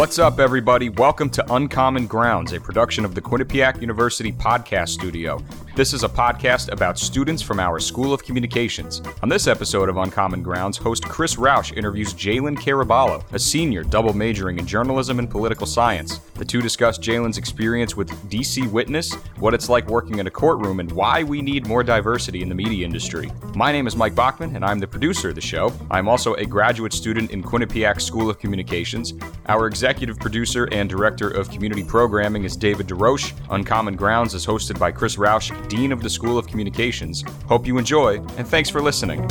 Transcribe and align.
What's 0.00 0.18
up, 0.18 0.40
everybody? 0.40 0.88
Welcome 0.88 1.28
to 1.28 1.52
Uncommon 1.52 2.06
Grounds, 2.06 2.54
a 2.54 2.58
production 2.58 3.04
of 3.04 3.14
the 3.14 3.20
Quinnipiac 3.20 3.82
University 3.82 4.32
Podcast 4.32 4.88
Studio. 4.88 5.42
This 5.76 5.94
is 5.94 6.02
a 6.02 6.08
podcast 6.08 6.72
about 6.72 6.98
students 6.98 7.42
from 7.42 7.60
our 7.60 7.78
School 7.78 8.12
of 8.12 8.24
Communications. 8.24 9.00
On 9.22 9.28
this 9.28 9.46
episode 9.46 9.88
of 9.88 9.96
Uncommon 9.96 10.42
Grounds, 10.42 10.76
host 10.76 11.04
Chris 11.04 11.36
Roush 11.36 11.74
interviews 11.76 12.12
Jalen 12.12 12.58
Caraballo, 12.58 13.22
a 13.32 13.38
senior 13.38 13.84
double 13.84 14.12
majoring 14.12 14.58
in 14.58 14.66
journalism 14.66 15.20
and 15.20 15.30
political 15.30 15.66
science. 15.66 16.18
The 16.34 16.44
two 16.44 16.60
discuss 16.60 16.98
Jalen's 16.98 17.38
experience 17.38 17.96
with 17.96 18.10
DC 18.28 18.68
Witness, 18.70 19.14
what 19.38 19.54
it's 19.54 19.68
like 19.68 19.86
working 19.88 20.18
in 20.18 20.26
a 20.26 20.30
courtroom, 20.30 20.80
and 20.80 20.90
why 20.90 21.22
we 21.22 21.40
need 21.40 21.68
more 21.68 21.84
diversity 21.84 22.42
in 22.42 22.48
the 22.48 22.54
media 22.54 22.84
industry. 22.84 23.30
My 23.54 23.70
name 23.70 23.86
is 23.86 23.94
Mike 23.94 24.16
Bachman, 24.16 24.56
and 24.56 24.64
I'm 24.64 24.80
the 24.80 24.88
producer 24.88 25.28
of 25.28 25.36
the 25.36 25.40
show. 25.40 25.72
I'm 25.88 26.08
also 26.08 26.34
a 26.34 26.44
graduate 26.44 26.92
student 26.92 27.30
in 27.30 27.44
Quinnipiac 27.44 28.00
School 28.00 28.28
of 28.28 28.40
Communications. 28.40 29.14
Our 29.46 29.68
executive 29.68 30.18
producer 30.18 30.68
and 30.72 30.90
director 30.90 31.30
of 31.30 31.48
community 31.48 31.84
programming 31.84 32.42
is 32.42 32.56
David 32.56 32.88
DeRoche. 32.88 33.32
Uncommon 33.50 33.94
Grounds 33.94 34.34
is 34.34 34.44
hosted 34.44 34.78
by 34.78 34.90
Chris 34.90 35.16
Roush, 35.16 35.50
Dean 35.68 35.92
of 35.92 36.02
the 36.02 36.10
School 36.10 36.38
of 36.38 36.46
Communications. 36.46 37.24
Hope 37.46 37.66
you 37.66 37.78
enjoy, 37.78 38.16
and 38.36 38.46
thanks 38.46 38.68
for 38.68 38.80
listening. 38.80 39.28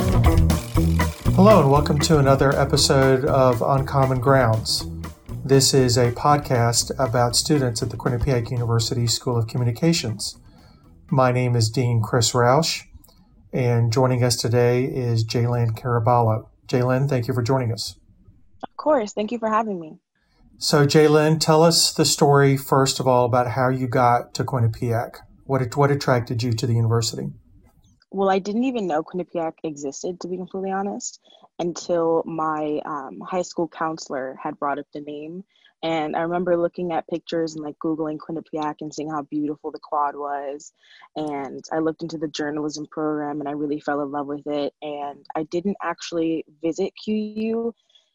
Hello, 1.34 1.60
and 1.60 1.70
welcome 1.70 1.98
to 2.00 2.18
another 2.18 2.52
episode 2.58 3.24
of 3.24 3.62
Uncommon 3.62 4.20
Grounds. 4.20 4.86
This 5.44 5.72
is 5.72 5.96
a 5.96 6.12
podcast 6.12 6.92
about 6.98 7.36
students 7.36 7.82
at 7.82 7.90
the 7.90 7.96
Quinnipiac 7.96 8.50
University 8.50 9.06
School 9.06 9.36
of 9.36 9.46
Communications. 9.46 10.38
My 11.10 11.32
name 11.32 11.56
is 11.56 11.70
Dean 11.70 12.02
Chris 12.02 12.32
Roush, 12.32 12.82
and 13.52 13.92
joining 13.92 14.22
us 14.22 14.36
today 14.36 14.84
is 14.84 15.24
Jalen 15.24 15.78
Caraballo. 15.78 16.48
Jalen, 16.68 17.08
thank 17.08 17.26
you 17.26 17.34
for 17.34 17.42
joining 17.42 17.72
us. 17.72 17.96
Of 18.62 18.76
course. 18.76 19.12
Thank 19.12 19.32
you 19.32 19.38
for 19.38 19.48
having 19.48 19.80
me. 19.80 19.98
So, 20.58 20.86
Jalen, 20.86 21.40
tell 21.40 21.62
us 21.62 21.92
the 21.92 22.04
story, 22.04 22.56
first 22.58 23.00
of 23.00 23.08
all, 23.08 23.24
about 23.24 23.52
how 23.52 23.70
you 23.70 23.88
got 23.88 24.34
to 24.34 24.44
Quinnipiac. 24.44 25.14
What, 25.50 25.76
what 25.76 25.90
attracted 25.90 26.44
you 26.44 26.52
to 26.52 26.66
the 26.68 26.74
university? 26.74 27.26
Well, 28.12 28.30
I 28.30 28.38
didn't 28.38 28.62
even 28.62 28.86
know 28.86 29.02
Quinnipiac 29.02 29.54
existed, 29.64 30.20
to 30.20 30.28
be 30.28 30.36
completely 30.36 30.70
honest, 30.70 31.18
until 31.58 32.22
my 32.24 32.80
um, 32.84 33.18
high 33.20 33.42
school 33.42 33.66
counselor 33.66 34.38
had 34.40 34.60
brought 34.60 34.78
up 34.78 34.86
the 34.94 35.00
name. 35.00 35.42
And 35.82 36.14
I 36.14 36.20
remember 36.20 36.56
looking 36.56 36.92
at 36.92 37.08
pictures 37.08 37.56
and 37.56 37.64
like 37.64 37.74
Googling 37.84 38.18
Quinnipiac 38.18 38.76
and 38.80 38.94
seeing 38.94 39.10
how 39.10 39.22
beautiful 39.22 39.72
the 39.72 39.80
quad 39.82 40.14
was. 40.14 40.72
And 41.16 41.64
I 41.72 41.80
looked 41.80 42.02
into 42.02 42.18
the 42.18 42.28
journalism 42.28 42.86
program 42.88 43.40
and 43.40 43.48
I 43.48 43.52
really 43.52 43.80
fell 43.80 44.02
in 44.02 44.12
love 44.12 44.28
with 44.28 44.46
it. 44.46 44.72
And 44.80 45.26
I 45.34 45.42
didn't 45.42 45.78
actually 45.82 46.44
visit 46.62 46.92
QU 47.04 47.74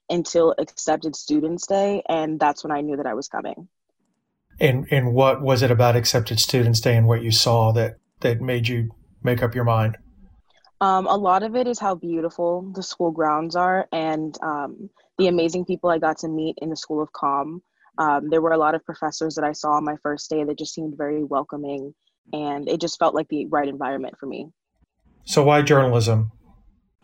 until 0.10 0.56
Accepted 0.58 1.18
Students 1.18 1.68
Day. 1.68 2.02
And 2.08 2.40
that's 2.40 2.64
when 2.64 2.72
I 2.72 2.80
knew 2.80 2.96
that 2.96 3.08
I 3.08 3.14
was 3.14 3.28
coming. 3.28 3.68
And 4.60 4.88
and 4.92 5.14
what 5.14 5.42
was 5.42 5.62
it 5.62 5.72
about 5.72 5.96
Accepted 5.96 6.40
Students 6.40 6.80
Day 6.80 6.96
and 6.96 7.08
what 7.08 7.24
you 7.24 7.32
saw 7.32 7.72
that 7.74 7.98
that 8.22 8.42
made 8.42 8.68
you 8.68 8.92
make 9.24 9.44
up 9.44 9.54
your 9.54 9.66
mind? 9.66 9.98
Um, 10.82 11.08
a 11.08 11.16
lot 11.16 11.44
of 11.44 11.56
it 11.56 11.68
is 11.68 11.80
how 11.80 11.96
beautiful 11.96 12.72
the 12.76 12.84
school 12.84 13.12
grounds 13.12 13.56
are 13.56 13.88
and 13.92 14.38
um, 14.44 14.90
the 15.18 15.28
amazing 15.28 15.66
people 15.66 15.90
I 15.90 16.00
got 16.00 16.18
to 16.20 16.28
meet 16.28 16.58
in 16.62 16.70
the 16.70 16.76
School 16.76 17.02
of 17.02 17.12
Com. 17.14 17.62
Um, 17.98 18.30
there 18.30 18.42
were 18.42 18.52
a 18.52 18.58
lot 18.58 18.76
of 18.76 18.86
professors 18.86 19.36
that 19.36 19.46
I 19.46 19.54
saw 19.54 19.72
on 19.72 19.86
my 19.86 19.96
first 20.04 20.30
day 20.30 20.44
that 20.44 20.58
just 20.58 20.74
seemed 20.74 20.98
very 20.98 21.24
welcoming, 21.24 21.94
and 22.34 22.68
it 22.68 22.82
just 22.82 23.00
felt 23.00 23.16
like 23.16 23.30
the 23.30 23.46
right 23.48 23.68
environment 23.68 24.16
for 24.20 24.26
me. 24.26 24.50
So, 25.24 25.44
why 25.44 25.62
journalism? 25.62 26.32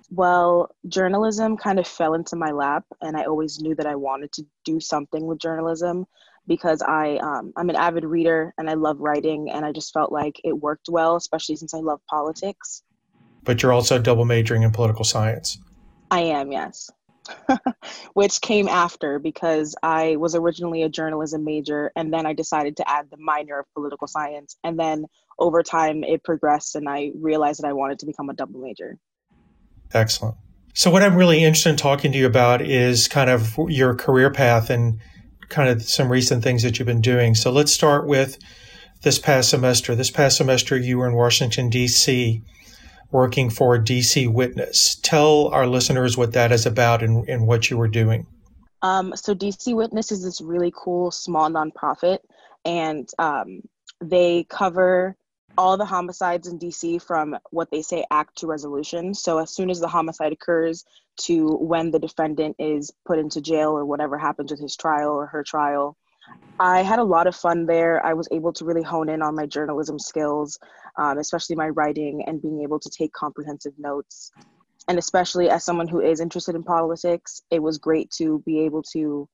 Well, 0.10 0.76
journalism 0.90 1.56
kind 1.56 1.80
of 1.80 1.88
fell 1.88 2.14
into 2.14 2.36
my 2.36 2.52
lap, 2.52 2.84
and 3.00 3.16
I 3.16 3.24
always 3.24 3.62
knew 3.62 3.74
that 3.76 3.86
I 3.86 3.96
wanted 3.96 4.34
to 4.34 4.44
do 4.66 4.82
something 4.82 5.26
with 5.26 5.40
journalism 5.40 6.06
because 6.48 6.82
I 6.82 7.18
um, 7.18 7.54
I'm 7.56 7.70
an 7.70 7.76
avid 7.76 8.04
reader 8.04 8.54
and 8.58 8.70
I 8.70 8.74
love 8.74 9.00
writing, 9.00 9.50
and 9.50 9.66
I 9.66 9.72
just 9.72 9.94
felt 9.94 10.12
like 10.12 10.40
it 10.44 10.54
worked 10.54 10.88
well, 10.90 11.16
especially 11.16 11.56
since 11.56 11.74
I 11.74 11.80
love 11.80 12.02
politics. 12.10 12.84
But 13.44 13.64
you're 13.64 13.74
also 13.74 14.00
double 14.00 14.26
majoring 14.26 14.64
in 14.64 14.72
political 14.72 15.04
science. 15.04 15.58
I 16.12 16.22
am, 16.22 16.52
yes. 16.52 16.90
Which 18.14 18.42
came 18.42 18.68
after 18.68 19.20
because 19.20 19.76
I 19.82 20.18
was 20.18 20.36
originally 20.36 20.84
a 20.84 20.90
journalism 20.90 21.44
major 21.44 21.92
and 21.96 22.14
then 22.14 22.26
I 22.26 22.34
decided 22.34 22.78
to 22.78 22.90
add 22.90 23.08
the 23.10 23.18
minor 23.18 23.60
of 23.60 23.66
political 23.74 24.08
science. 24.08 24.58
And 24.64 24.78
then 24.78 25.06
over 25.40 25.64
time 25.64 26.04
it 26.04 26.24
progressed 26.24 26.76
and 26.76 26.90
I 26.90 27.12
realized 27.16 27.62
that 27.62 27.68
I 27.68 27.74
wanted 27.74 28.00
to 28.00 28.06
become 28.06 28.30
a 28.30 28.34
double 28.34 28.60
major. 28.60 28.98
Excellent. 29.94 30.36
So, 30.74 30.90
what 30.90 31.04
I'm 31.04 31.16
really 31.16 31.44
interested 31.44 31.70
in 31.70 31.76
talking 31.76 32.12
to 32.14 32.18
you 32.18 32.26
about 32.26 32.62
is 32.62 33.08
kind 33.08 33.30
of 33.30 33.58
your 33.68 33.94
career 33.94 34.32
path 34.32 34.70
and 34.70 35.00
kind 35.52 35.70
of 35.70 35.84
some 35.84 36.12
recent 36.12 36.44
things 36.44 36.64
that 36.64 36.80
you've 36.80 36.88
been 36.88 37.02
doing. 37.02 37.36
So, 37.36 37.52
let's 37.52 37.72
start 37.72 38.08
with 38.08 38.40
this 39.04 39.20
past 39.20 39.50
semester. 39.50 39.94
This 39.94 40.10
past 40.10 40.38
semester, 40.38 40.76
you 40.76 40.98
were 40.98 41.08
in 41.08 41.14
Washington, 41.14 41.70
D.C., 41.70 42.42
working 43.12 43.50
for 43.50 43.78
DC 43.78 44.32
Witness. 44.32 44.96
Tell 44.96 45.50
our 45.50 45.68
listeners 45.68 46.18
what 46.18 46.34
that 46.34 46.52
is 46.52 46.66
about 46.66 47.04
and, 47.04 47.28
and 47.28 47.46
what 47.46 47.70
you 47.70 47.78
were 47.78 47.90
doing. 47.90 48.26
Um, 48.82 49.14
so, 49.16 49.36
DC 49.36 49.76
Witness 49.76 50.12
is 50.12 50.24
this 50.24 50.42
really 50.42 50.74
cool 50.76 51.12
small 51.12 51.50
nonprofit, 51.50 52.20
and 52.66 53.08
um, 53.20 53.62
they 54.00 54.46
cover 54.50 55.16
all 55.58 55.78
the 55.78 55.86
homicides 55.86 56.48
in 56.48 56.60
DC 56.60 57.02
from 57.02 57.38
what 57.52 57.70
they 57.72 57.82
say 57.82 58.06
act 58.12 58.38
to 58.38 58.48
resolution. 58.48 59.14
So 59.14 59.40
as 59.40 59.54
soon 59.54 59.70
as 59.70 59.80
the 59.80 59.88
homicide 59.88 60.32
occurs 60.32 60.86
to 61.22 61.56
when 61.58 61.92
the 61.92 62.00
defendant 62.00 62.56
is 62.60 62.92
put 63.06 63.20
into 63.20 63.42
jail 63.42 63.72
or 63.72 63.86
whatever 63.86 64.18
happens 64.18 64.52
with 64.52 64.60
his 64.60 64.76
trial 64.76 65.12
or 65.12 65.28
her 65.28 65.44
trial. 65.44 65.98
I 66.60 66.84
had 66.84 67.00
a 67.00 67.04
lot 67.04 67.28
of 67.28 67.36
fun 67.36 67.66
there. 67.66 68.06
I 68.06 68.14
was 68.14 68.28
able 68.32 68.54
to 68.54 68.66
really 68.66 68.84
hone 68.84 69.10
in 69.10 69.22
on 69.22 69.36
my 69.36 69.46
journalism 69.46 69.98
skills, 69.98 70.60
um, 70.98 71.18
especially 71.18 71.56
my 71.56 71.70
writing 71.70 72.24
and 72.28 72.42
being 72.42 72.62
able 72.62 72.80
to 72.80 72.90
take 72.90 73.14
comprehensive 73.14 73.74
notes. 73.78 74.32
And 74.88 75.00
especially 75.00 75.50
as 75.50 75.64
someone 75.64 75.88
who 75.88 76.02
is 76.02 76.20
interested 76.20 76.56
in 76.56 76.64
politics, 76.64 77.42
it 77.50 77.62
was 77.62 77.78
great 77.78 78.12
to 78.12 78.44
be 78.46 78.62
able 78.62 78.84
to 78.94 79.28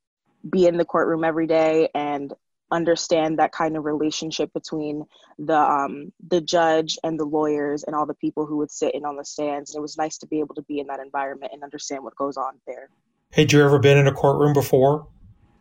be 0.50 0.68
in 0.68 0.78
the 0.78 0.86
courtroom 0.86 1.24
every 1.24 1.48
day 1.48 1.90
and 1.94 2.34
understand 2.72 3.40
that 3.40 3.52
kind 3.52 3.78
of 3.78 3.86
relationship 3.86 4.52
between 4.54 5.06
the 5.40 5.58
um, 5.58 6.12
the 6.28 6.42
judge 6.42 6.98
and 7.04 7.20
the 7.20 7.26
lawyers 7.26 7.84
and 7.84 7.96
all 7.96 8.06
the 8.06 8.14
people 8.14 8.46
who 8.46 8.58
would 8.58 8.72
sit 8.72 8.94
in 8.94 9.06
on 9.06 9.16
the 9.16 9.26
stands. 9.26 9.74
And 9.74 9.80
it 9.80 9.82
was 9.82 9.98
nice 9.98 10.18
to 10.20 10.28
be 10.28 10.40
able 10.40 10.56
to 10.56 10.62
be 10.64 10.80
in 10.80 10.88
that 10.88 11.00
environment 11.00 11.52
and 11.54 11.64
understand 11.64 12.04
what 12.04 12.16
goes 12.16 12.38
on 12.38 12.54
there. 12.66 12.90
Had 13.32 13.52
you 13.52 13.64
ever 13.64 13.80
been 13.80 13.98
in 13.98 14.08
a 14.08 14.14
courtroom 14.14 14.54
before? 14.54 15.08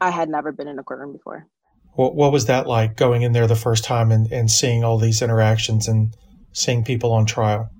I 0.01 0.11
had 0.11 0.29
never 0.29 0.53
been 0.53 0.69
in 0.69 0.79
a 0.79 0.83
courtroom 0.83 1.13
before. 1.13 1.47
What, 1.95 2.15
what 2.15 2.33
was 2.33 2.47
that 2.47 2.67
like 2.67 2.97
going 2.97 3.23
in 3.23 3.33
there 3.33 3.47
the 3.47 3.57
first 3.57 3.85
time 3.85 4.13
and, 4.13 4.31
and 4.31 4.51
seeing 4.51 4.85
all 4.85 4.99
these 4.99 5.23
interactions 5.23 5.89
and 5.89 6.15
seeing 6.53 6.85
people 6.85 7.13
on 7.13 7.25
trial? 7.25 7.71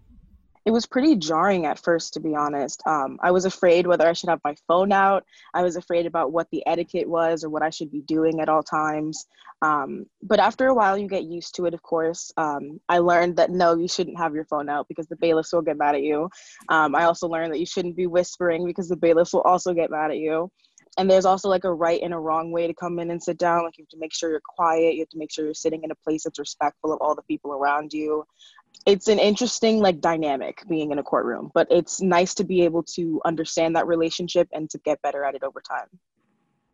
It 0.67 0.73
was 0.73 0.85
pretty 0.85 1.15
jarring 1.15 1.65
at 1.65 1.79
first 1.79 2.13
to 2.13 2.21
be 2.21 2.35
honest. 2.35 2.83
Um, 2.87 3.19
i 3.23 3.31
was 3.31 3.45
afraid 3.47 3.87
whether 3.87 4.07
i 4.07 4.13
should 4.13 4.29
have 4.29 4.41
my 4.45 4.55
phone 4.67 4.93
out. 4.93 5.25
I 5.55 5.63
was 5.63 5.77
afraid 5.77 6.05
about 6.05 6.33
what 6.33 6.49
the 6.51 6.67
etiquette 6.67 7.09
was 7.09 7.45
or 7.45 7.49
what 7.49 7.63
i 7.63 7.71
should 7.71 7.91
be 7.91 8.03
doing 8.03 8.41
at 8.41 8.49
all 8.49 8.63
times. 8.63 9.27
Um, 9.63 10.05
but 10.23 10.41
after 10.41 10.67
a 10.67 10.75
while 10.75 10.99
you 10.99 11.09
get 11.09 11.25
used 11.25 11.55
to 11.55 11.67
it 11.67 11.75
of 11.75 11.83
course. 11.83 12.33
Um, 12.37 12.81
i 12.89 12.99
learned 12.99 13.37
that 13.37 13.51
no 13.51 13.77
you 13.77 13.89
shouldn't 13.89 14.19
have 14.19 14.35
your 14.35 14.45
phone 14.45 14.69
out 14.69 14.89
because 14.89 15.07
the 15.07 15.17
bailiffs 15.17 15.53
will 15.53 15.63
get 15.63 15.79
mad 15.79 15.95
at 15.95 16.03
you. 16.03 16.29
Um, 16.69 16.95
i 16.95 17.05
also 17.05 17.29
learned 17.29 17.53
that 17.53 17.61
you 17.61 17.67
shouldn't 17.67 17.97
be 17.97 18.09
whispering 18.09 18.67
because 18.67 18.89
the 18.89 18.97
bailiffs 18.97 19.33
will 19.33 19.43
also 19.53 19.73
get 19.73 19.91
mad 19.91 20.11
at 20.11 20.19
you. 20.19 20.51
And 20.99 21.11
there's 21.11 21.27
also 21.27 21.51
like 21.51 21.65
a 21.65 21.75
right 21.75 22.01
and 22.03 22.15
a 22.15 22.19
wrong 22.19 22.51
way 22.51 22.67
to 22.67 22.73
come 22.73 22.99
in 22.99 23.11
and 23.11 23.23
sit 23.23 23.37
down. 23.37 23.65
Like 23.65 23.77
you 23.77 23.85
have 23.85 23.91
to 23.91 23.99
make 23.99 24.15
sure 24.15 24.31
you're 24.31 24.41
quiet. 24.57 24.95
You 24.95 25.01
have 25.01 25.11
to 25.11 25.19
make 25.19 25.31
sure 25.31 25.45
you're 25.45 25.53
sitting 25.53 25.85
in 25.85 25.91
a 25.91 25.95
place 25.97 26.25
that's 26.25 26.39
respectful 26.39 26.91
of 26.91 27.03
all 27.03 27.15
the 27.15 27.23
people 27.25 27.53
around 27.53 27.93
you 27.93 28.25
it's 28.85 29.09
an 29.09 29.19
interesting 29.19 29.81
like 29.81 30.01
dynamic 30.01 30.63
being 30.69 30.91
in 30.91 30.99
a 30.99 31.03
courtroom 31.03 31.51
but 31.55 31.67
it's 31.71 32.01
nice 32.01 32.35
to 32.35 32.45
be 32.45 32.63
able 32.63 32.83
to 32.83 33.21
understand 33.25 33.75
that 33.77 33.87
relationship 33.87 34.49
and 34.53 34.69
to 34.71 34.79
get 34.79 35.01
better 35.03 35.25
at 35.25 35.35
it 35.35 35.43
over 35.43 35.61
time. 35.61 35.89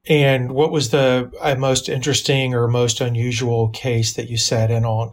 And 0.09 0.51
what 0.53 0.73
was 0.73 0.91
the 0.91 1.31
uh, 1.41 1.55
most 1.55 1.89
interesting 1.89 2.55
or 2.55 2.67
most 2.67 3.01
unusual 3.01 3.69
case 3.69 4.15
that 4.15 4.29
you 4.29 4.37
sat 4.37 4.71
in 4.71 4.85
on? 4.85 5.13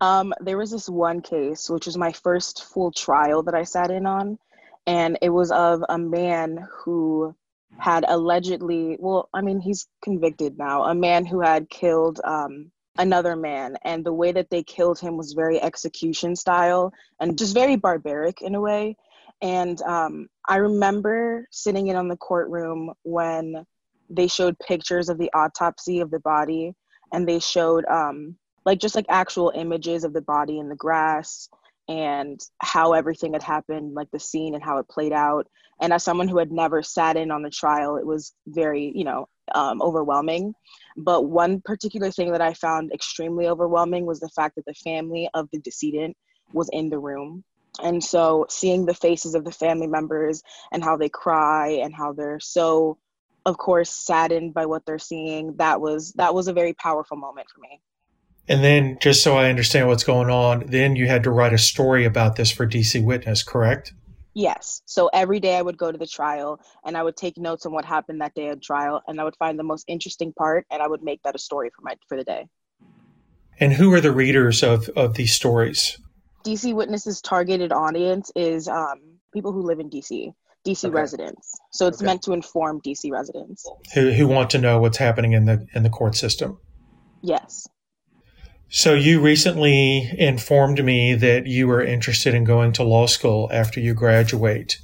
Um, 0.00 0.32
there 0.40 0.56
was 0.56 0.70
this 0.70 0.88
one 0.88 1.22
case 1.22 1.68
which 1.68 1.86
was 1.86 1.96
my 1.96 2.12
first 2.12 2.62
full 2.64 2.92
trial 2.92 3.42
that 3.42 3.54
i 3.56 3.64
sat 3.64 3.90
in 3.90 4.06
on 4.06 4.38
and 4.86 5.18
it 5.22 5.30
was 5.30 5.50
of 5.50 5.82
a 5.88 5.98
man 5.98 6.68
who 6.70 7.34
had 7.78 8.04
allegedly 8.06 8.96
well 9.00 9.28
i 9.34 9.40
mean 9.40 9.58
he's 9.58 9.88
convicted 10.02 10.56
now 10.56 10.84
a 10.84 10.94
man 10.94 11.26
who 11.26 11.40
had 11.40 11.68
killed 11.68 12.20
um, 12.22 12.70
another 12.98 13.36
man 13.36 13.76
and 13.84 14.04
the 14.04 14.12
way 14.12 14.32
that 14.32 14.50
they 14.50 14.62
killed 14.62 14.98
him 14.98 15.16
was 15.16 15.32
very 15.32 15.60
execution 15.62 16.34
style 16.34 16.92
and 17.20 17.38
just 17.38 17.54
very 17.54 17.76
barbaric 17.76 18.42
in 18.42 18.54
a 18.54 18.60
way 18.60 18.96
and 19.40 19.80
um, 19.82 20.28
i 20.48 20.56
remember 20.56 21.46
sitting 21.50 21.86
in 21.86 21.96
on 21.96 22.08
the 22.08 22.16
courtroom 22.16 22.92
when 23.04 23.64
they 24.10 24.26
showed 24.26 24.58
pictures 24.58 25.08
of 25.08 25.18
the 25.18 25.30
autopsy 25.32 26.00
of 26.00 26.10
the 26.10 26.20
body 26.20 26.74
and 27.12 27.26
they 27.26 27.38
showed 27.38 27.84
um, 27.86 28.34
like 28.66 28.80
just 28.80 28.96
like 28.96 29.06
actual 29.08 29.52
images 29.54 30.02
of 30.04 30.12
the 30.12 30.22
body 30.22 30.58
in 30.58 30.68
the 30.68 30.76
grass 30.76 31.48
and 31.88 32.40
how 32.60 32.92
everything 32.92 33.32
had 33.32 33.42
happened 33.42 33.94
like 33.94 34.10
the 34.10 34.20
scene 34.20 34.54
and 34.54 34.62
how 34.62 34.78
it 34.78 34.88
played 34.88 35.12
out 35.12 35.46
and 35.80 35.92
as 35.92 36.02
someone 36.02 36.28
who 36.28 36.38
had 36.38 36.50
never 36.50 36.82
sat 36.82 37.16
in 37.16 37.30
on 37.30 37.42
the 37.42 37.50
trial 37.50 37.96
it 37.96 38.04
was 38.04 38.34
very 38.48 38.92
you 38.94 39.04
know 39.04 39.28
um, 39.54 39.82
overwhelming. 39.82 40.54
But 40.98 41.26
one 41.26 41.60
particular 41.60 42.10
thing 42.10 42.32
that 42.32 42.42
I 42.42 42.54
found 42.54 42.92
extremely 42.92 43.46
overwhelming 43.46 44.04
was 44.04 44.20
the 44.20 44.28
fact 44.28 44.56
that 44.56 44.66
the 44.66 44.74
family 44.74 45.30
of 45.32 45.48
the 45.52 45.60
decedent 45.60 46.16
was 46.52 46.68
in 46.72 46.90
the 46.90 46.98
room. 46.98 47.44
And 47.80 48.02
so 48.02 48.46
seeing 48.48 48.84
the 48.84 48.94
faces 48.94 49.34
of 49.34 49.44
the 49.44 49.52
family 49.52 49.86
members 49.86 50.42
and 50.72 50.82
how 50.82 50.96
they 50.96 51.08
cry 51.08 51.68
and 51.82 51.94
how 51.94 52.12
they're 52.12 52.40
so 52.40 52.98
of 53.46 53.56
course 53.56 53.90
saddened 53.90 54.52
by 54.52 54.66
what 54.66 54.84
they're 54.84 54.98
seeing 54.98 55.54
that 55.56 55.80
was 55.80 56.12
that 56.12 56.34
was 56.34 56.48
a 56.48 56.52
very 56.52 56.74
powerful 56.74 57.16
moment 57.16 57.46
for 57.48 57.60
me 57.60 57.80
and 58.48 58.62
then 58.62 58.98
just 59.00 59.22
so 59.22 59.36
i 59.36 59.48
understand 59.48 59.88
what's 59.88 60.04
going 60.04 60.28
on 60.28 60.64
then 60.66 60.96
you 60.96 61.06
had 61.06 61.22
to 61.22 61.30
write 61.30 61.52
a 61.52 61.58
story 61.58 62.04
about 62.04 62.36
this 62.36 62.50
for 62.50 62.66
dc 62.66 63.02
witness 63.02 63.42
correct 63.42 63.94
Yes. 64.38 64.82
So 64.84 65.10
every 65.12 65.40
day 65.40 65.56
I 65.56 65.62
would 65.62 65.76
go 65.76 65.90
to 65.90 65.98
the 65.98 66.06
trial 66.06 66.60
and 66.86 66.96
I 66.96 67.02
would 67.02 67.16
take 67.16 67.36
notes 67.36 67.66
on 67.66 67.72
what 67.72 67.84
happened 67.84 68.20
that 68.20 68.34
day 68.34 68.50
at 68.50 68.62
trial 68.62 69.02
and 69.08 69.20
I 69.20 69.24
would 69.24 69.34
find 69.34 69.58
the 69.58 69.64
most 69.64 69.84
interesting 69.88 70.32
part 70.32 70.64
and 70.70 70.80
I 70.80 70.86
would 70.86 71.02
make 71.02 71.20
that 71.24 71.34
a 71.34 71.40
story 71.40 71.70
for 71.74 71.82
my 71.82 71.96
for 72.08 72.16
the 72.16 72.22
day. 72.22 72.46
And 73.58 73.72
who 73.72 73.92
are 73.94 74.00
the 74.00 74.12
readers 74.12 74.62
of, 74.62 74.88
of 74.90 75.14
these 75.14 75.34
stories? 75.34 75.98
DC 76.46 76.72
Witnesses 76.72 77.20
targeted 77.20 77.72
audience 77.72 78.30
is 78.36 78.68
um, 78.68 79.00
people 79.34 79.50
who 79.50 79.62
live 79.62 79.80
in 79.80 79.90
DC, 79.90 80.32
DC 80.64 80.84
okay. 80.84 80.94
residents. 80.94 81.58
So 81.72 81.88
it's 81.88 81.98
okay. 81.98 82.06
meant 82.06 82.22
to 82.22 82.32
inform 82.32 82.80
DC 82.82 83.10
residents 83.10 83.68
who, 83.92 84.12
who 84.12 84.28
want 84.28 84.50
to 84.50 84.58
know 84.58 84.78
what's 84.78 84.98
happening 84.98 85.32
in 85.32 85.46
the 85.46 85.66
in 85.74 85.82
the 85.82 85.90
court 85.90 86.14
system. 86.14 86.60
Yes. 87.22 87.66
So 88.70 88.92
you 88.92 89.20
recently 89.20 90.12
informed 90.18 90.84
me 90.84 91.14
that 91.14 91.46
you 91.46 91.66
were 91.66 91.82
interested 91.82 92.34
in 92.34 92.44
going 92.44 92.72
to 92.74 92.82
law 92.82 93.06
school 93.06 93.48
after 93.50 93.80
you 93.80 93.94
graduate. 93.94 94.78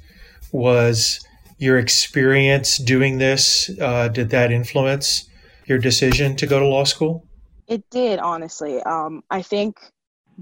Was 0.51 1.23
your 1.59 1.77
experience 1.77 2.77
doing 2.79 3.19
this 3.19 3.69
uh, 3.79 4.07
did 4.07 4.31
that 4.31 4.51
influence 4.51 5.29
your 5.67 5.77
decision 5.77 6.35
to 6.37 6.47
go 6.47 6.59
to 6.59 6.65
law 6.65 6.83
school? 6.83 7.27
It 7.67 7.87
did, 7.91 8.17
honestly. 8.17 8.81
Um, 8.81 9.23
I 9.29 9.43
think 9.43 9.77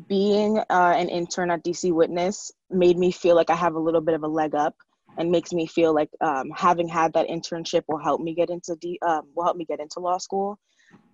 being 0.07 0.59
uh, 0.59 0.93
an 0.95 1.09
intern 1.09 1.51
at 1.51 1.65
DC 1.65 1.91
Witness 1.91 2.49
made 2.71 2.97
me 2.97 3.11
feel 3.11 3.35
like 3.35 3.49
I 3.49 3.55
have 3.55 3.75
a 3.75 3.79
little 3.79 4.01
bit 4.01 4.15
of 4.15 4.23
a 4.23 4.27
leg 4.27 4.55
up, 4.55 4.75
and 5.17 5.31
makes 5.31 5.51
me 5.51 5.67
feel 5.67 5.93
like 5.93 6.09
um, 6.21 6.49
having 6.55 6.87
had 6.87 7.13
that 7.13 7.27
internship 7.27 7.83
will 7.89 7.99
help 7.99 8.21
me 8.21 8.33
get 8.33 8.49
into 8.49 8.75
D, 8.77 8.97
um, 9.01 9.27
will 9.35 9.43
help 9.43 9.57
me 9.57 9.65
get 9.65 9.81
into 9.81 9.99
law 9.99 10.17
school 10.17 10.59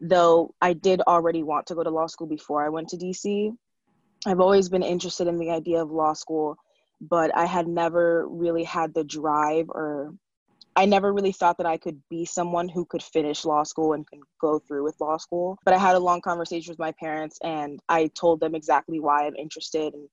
though 0.01 0.53
I 0.61 0.73
did 0.73 1.01
already 1.01 1.43
want 1.43 1.67
to 1.67 1.75
go 1.75 1.83
to 1.83 1.89
law 1.89 2.07
school 2.07 2.27
before 2.27 2.65
I 2.65 2.69
went 2.69 2.89
to 2.89 2.97
DC. 2.97 3.51
I've 4.25 4.39
always 4.39 4.69
been 4.69 4.83
interested 4.83 5.27
in 5.27 5.37
the 5.37 5.51
idea 5.51 5.81
of 5.81 5.91
law 5.91 6.13
school, 6.13 6.57
but 7.01 7.35
I 7.35 7.45
had 7.45 7.67
never 7.67 8.27
really 8.27 8.63
had 8.63 8.93
the 8.93 9.03
drive 9.03 9.69
or 9.69 10.13
I 10.75 10.85
never 10.85 11.11
really 11.11 11.31
thought 11.31 11.57
that 11.57 11.65
I 11.65 11.77
could 11.77 12.01
be 12.09 12.25
someone 12.25 12.69
who 12.69 12.85
could 12.85 13.03
finish 13.03 13.43
law 13.43 13.63
school 13.63 13.93
and 13.93 14.07
can 14.07 14.21
go 14.39 14.59
through 14.59 14.83
with 14.83 14.99
law 15.01 15.17
school. 15.17 15.57
But 15.65 15.73
I 15.73 15.77
had 15.77 15.95
a 15.95 15.99
long 15.99 16.21
conversation 16.21 16.71
with 16.71 16.79
my 16.79 16.93
parents 16.93 17.37
and 17.43 17.79
I 17.89 18.07
told 18.07 18.39
them 18.39 18.55
exactly 18.55 18.99
why 18.99 19.25
I'm 19.25 19.35
interested 19.35 19.93
and 19.93 20.07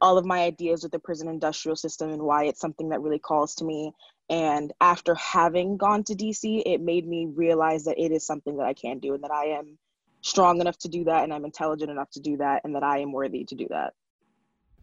all 0.00 0.18
of 0.18 0.24
my 0.24 0.42
ideas 0.42 0.82
with 0.82 0.92
the 0.92 0.98
prison 0.98 1.28
industrial 1.28 1.76
system 1.76 2.10
and 2.10 2.22
why 2.22 2.44
it's 2.44 2.60
something 2.60 2.88
that 2.90 3.00
really 3.00 3.18
calls 3.18 3.54
to 3.56 3.64
me 3.64 3.92
and 4.30 4.72
after 4.80 5.14
having 5.14 5.76
gone 5.76 6.04
to 6.04 6.14
DC, 6.14 6.62
it 6.66 6.80
made 6.80 7.06
me 7.06 7.26
realize 7.26 7.84
that 7.84 7.98
it 7.98 8.12
is 8.12 8.26
something 8.26 8.56
that 8.58 8.66
I 8.66 8.74
can 8.74 8.98
do 8.98 9.14
and 9.14 9.24
that 9.24 9.30
I 9.30 9.46
am 9.46 9.78
strong 10.20 10.60
enough 10.60 10.76
to 10.78 10.88
do 10.88 11.04
that 11.04 11.24
and 11.24 11.32
I'm 11.32 11.44
intelligent 11.44 11.90
enough 11.90 12.10
to 12.10 12.20
do 12.20 12.36
that 12.38 12.62
and 12.64 12.74
that 12.74 12.82
I 12.82 12.98
am 12.98 13.12
worthy 13.12 13.44
to 13.44 13.54
do 13.54 13.66
that. 13.70 13.94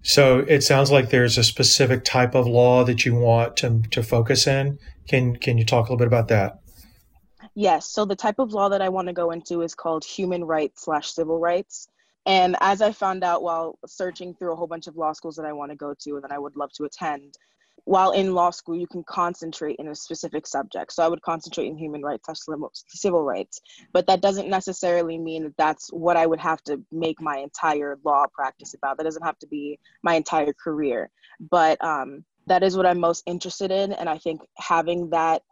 So 0.02 0.40
it 0.40 0.62
sounds 0.62 0.92
like 0.92 1.10
there's 1.10 1.38
a 1.38 1.44
specific 1.44 2.04
type 2.04 2.36
of 2.36 2.48
law 2.48 2.84
that 2.84 3.06
you 3.06 3.16
want 3.16 3.58
to, 3.58 3.82
to 3.92 4.04
focus 4.04 4.48
in. 4.48 4.80
Can 5.08 5.36
can 5.36 5.58
you 5.58 5.66
talk 5.66 5.88
a 5.88 5.92
little 5.92 5.98
bit 5.98 6.08
about 6.08 6.28
that? 6.30 6.60
Yes. 7.56 7.88
So 7.88 8.06
the 8.06 8.16
type 8.16 8.40
of 8.40 8.52
law 8.52 8.70
that 8.70 8.82
I 8.82 8.90
want 8.90 9.08
to 9.08 9.14
go 9.14 9.32
into 9.32 9.62
is 9.62 9.74
called 9.74 10.04
human 10.04 10.44
rights 10.44 10.86
slash 10.86 11.12
civil 11.12 11.40
rights. 11.40 11.88
And 12.25 12.56
as 12.60 12.81
I 12.81 12.92
found 12.92 13.24
out 13.24 13.44
while 13.44 13.77
searching 13.86 14.33
through 14.33 14.54
a 14.54 14.56
whole 14.56 14.68
bunch 14.68 14.88
of 14.88 14.98
law 14.98 15.13
schools 15.13 15.36
that 15.36 15.45
I 15.45 15.54
want 15.54 15.72
to 15.72 15.77
go 15.77 15.94
to 16.01 16.16
and 16.16 16.24
that 16.24 16.31
I 16.31 16.39
would 16.39 16.56
love 16.56 16.72
to 16.74 16.86
attend, 16.86 17.38
while 17.83 18.12
in 18.12 18.33
law 18.33 18.50
school 18.50 18.75
you 18.75 18.88
can 18.88 19.04
concentrate 19.04 19.75
in 19.77 19.89
a 19.89 19.95
specific 19.95 20.48
subject. 20.48 20.92
So 20.92 21.04
i 21.04 21.07
would 21.07 21.22
concentrate 21.22 21.68
in 21.68 21.77
human 21.77 22.01
rights 22.01 22.27
civil 22.88 23.24
rights. 23.24 23.62
But 23.94 24.07
that 24.07 24.22
doesn't 24.22 24.50
necessarily 24.50 25.18
mean 25.18 25.44
that 25.44 25.57
that's 25.57 25.89
what 25.89 26.18
i 26.18 26.25
would 26.25 26.39
have 26.39 26.62
to 26.63 26.81
make 26.92 27.22
my 27.22 27.38
entire 27.38 27.98
law 28.04 28.25
practice 28.33 28.74
about. 28.74 28.98
That 28.98 29.04
doesn't 29.04 29.25
have 29.25 29.39
to 29.39 29.48
be 29.48 29.80
my 30.04 30.16
entire 30.16 30.54
career. 30.54 31.12
But 31.39 31.83
um, 31.83 32.25
that 32.48 32.63
is 32.63 32.75
what 32.75 32.86
i'm 32.86 33.00
most 33.00 33.24
interested 33.27 33.72
in. 33.72 33.94
And 33.94 34.10
i 34.10 34.18
think 34.18 34.42
having 34.57 35.10
that 35.12 35.44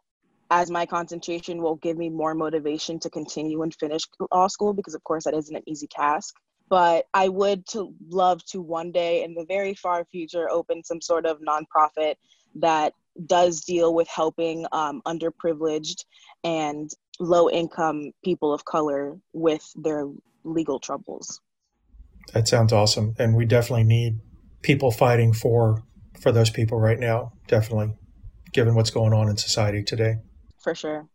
as 0.50 0.70
my 0.70 0.86
concentration 0.86 1.62
will 1.62 1.76
give 1.76 1.96
me 1.96 2.10
more 2.10 2.34
motivation 2.34 2.98
to 3.00 3.10
continue 3.10 3.62
and 3.62 3.74
finish 3.74 4.02
law 4.32 4.46
school 4.48 4.74
because 4.74 4.94
of 4.94 5.02
course 5.04 5.24
that 5.24 5.34
isn't 5.34 5.56
an 5.56 5.62
easy 5.66 5.86
task 5.86 6.34
but 6.74 7.06
I 7.14 7.28
would 7.28 7.68
to 7.68 7.94
love 8.08 8.44
to 8.46 8.60
one 8.60 8.90
day 8.90 9.22
in 9.22 9.34
the 9.34 9.44
very 9.44 9.74
far 9.74 10.04
future 10.06 10.50
open 10.50 10.82
some 10.82 11.00
sort 11.00 11.24
of 11.24 11.38
nonprofit 11.38 12.16
that 12.56 12.94
does 13.26 13.60
deal 13.60 13.94
with 13.94 14.08
helping 14.08 14.66
um, 14.72 15.00
underprivileged 15.06 16.04
and 16.42 16.90
low 17.20 17.48
income 17.48 18.10
people 18.24 18.52
of 18.52 18.64
color 18.64 19.16
with 19.32 19.72
their 19.76 20.08
legal 20.42 20.80
troubles. 20.80 21.40
That 22.32 22.48
sounds 22.48 22.72
awesome, 22.72 23.14
and 23.20 23.36
we 23.36 23.44
definitely 23.44 23.84
need 23.84 24.18
people 24.62 24.90
fighting 24.90 25.32
for 25.32 25.80
for 26.20 26.32
those 26.32 26.50
people 26.50 26.80
right 26.80 26.98
now. 26.98 27.34
Definitely, 27.46 27.94
given 28.52 28.74
what's 28.74 28.90
going 28.90 29.12
on 29.12 29.28
in 29.28 29.36
society 29.36 29.84
today. 29.84 30.16
For 30.60 30.74
sure. 30.74 31.06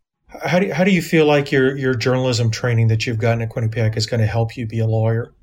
How 0.42 0.60
do 0.60 0.68
you, 0.68 0.74
how 0.74 0.86
do 0.86 0.92
you 0.92 1.02
feel 1.02 1.26
like 1.26 1.52
your 1.52 1.76
your 1.76 1.96
journalism 1.96 2.50
training 2.50 2.88
that 2.88 3.06
you've 3.06 3.20
gotten 3.20 3.42
at 3.42 3.50
Quinnipiac 3.50 3.98
is 3.98 4.06
going 4.06 4.22
to 4.22 4.26
help 4.26 4.56
you 4.56 4.66
be 4.66 4.80
a 4.80 4.88
lawyer? 4.88 5.34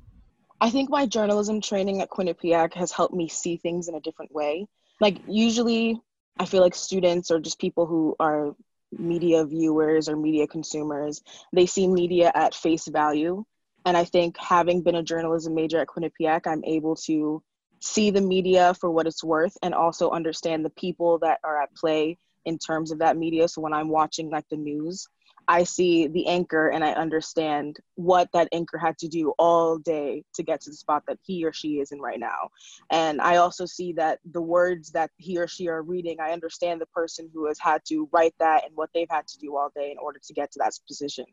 I 0.59 0.71
think 0.71 0.89
my 0.89 1.05
journalism 1.05 1.61
training 1.61 2.01
at 2.01 2.09
Quinnipiac 2.09 2.73
has 2.73 2.91
helped 2.91 3.13
me 3.13 3.27
see 3.27 3.57
things 3.57 3.87
in 3.87 3.95
a 3.95 3.99
different 4.01 4.33
way. 4.33 4.67
Like, 4.99 5.19
usually, 5.27 6.01
I 6.39 6.45
feel 6.45 6.61
like 6.61 6.73
students 6.73 7.29
or 7.29 7.39
just 7.39 7.59
people 7.59 7.85
who 7.85 8.15
are 8.19 8.55
media 8.91 9.45
viewers 9.45 10.09
or 10.09 10.15
media 10.15 10.47
consumers, 10.47 11.21
they 11.53 11.65
see 11.65 11.87
media 11.87 12.31
at 12.33 12.55
face 12.55 12.87
value. 12.87 13.43
And 13.85 13.95
I 13.95 14.03
think 14.03 14.37
having 14.37 14.81
been 14.81 14.95
a 14.95 15.03
journalism 15.03 15.53
major 15.53 15.79
at 15.79 15.87
Quinnipiac, 15.87 16.47
I'm 16.47 16.63
able 16.65 16.95
to 17.07 17.43
see 17.79 18.09
the 18.09 18.21
media 18.21 18.73
for 18.73 18.89
what 18.89 19.05
it's 19.05 19.23
worth 19.23 19.55
and 19.61 19.73
also 19.75 20.09
understand 20.09 20.65
the 20.65 20.71
people 20.71 21.19
that 21.19 21.39
are 21.43 21.61
at 21.61 21.75
play 21.75 22.17
in 22.45 22.57
terms 22.57 22.91
of 22.91 22.99
that 22.99 23.17
media. 23.17 23.47
So 23.47 23.61
when 23.61 23.73
I'm 23.73 23.89
watching 23.89 24.29
like 24.31 24.45
the 24.49 24.57
news, 24.57 25.07
I 25.47 25.63
see 25.63 26.07
the 26.07 26.27
anchor 26.27 26.69
and 26.69 26.83
I 26.83 26.91
understand 26.91 27.77
what 27.95 28.29
that 28.33 28.49
anchor 28.51 28.77
had 28.77 28.97
to 28.99 29.07
do 29.07 29.33
all 29.39 29.77
day 29.77 30.23
to 30.33 30.43
get 30.43 30.61
to 30.61 30.69
the 30.69 30.75
spot 30.75 31.03
that 31.07 31.19
he 31.23 31.45
or 31.45 31.53
she 31.53 31.79
is 31.79 31.91
in 31.91 31.99
right 31.99 32.19
now. 32.19 32.49
And 32.91 33.21
I 33.21 33.37
also 33.37 33.65
see 33.65 33.93
that 33.93 34.19
the 34.31 34.41
words 34.41 34.91
that 34.91 35.11
he 35.17 35.37
or 35.37 35.47
she 35.47 35.69
are 35.69 35.81
reading, 35.81 36.19
I 36.19 36.31
understand 36.31 36.81
the 36.81 36.85
person 36.87 37.29
who 37.33 37.47
has 37.47 37.59
had 37.59 37.81
to 37.85 38.09
write 38.11 38.35
that 38.39 38.65
and 38.65 38.75
what 38.75 38.89
they've 38.93 39.09
had 39.09 39.27
to 39.27 39.39
do 39.39 39.55
all 39.55 39.71
day 39.73 39.91
in 39.91 39.97
order 39.97 40.19
to 40.21 40.33
get 40.33 40.51
to 40.51 40.59
that 40.59 40.73
position. 40.85 41.25